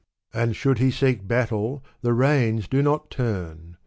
And 0.33 0.55
should 0.55 0.79
he 0.79 0.89
seek 0.89 1.27
battle, 1.27 1.83
the 2.01 2.13
reins 2.15 2.67
do 2.67 2.81
not 2.81 3.11
turn 3.11 3.77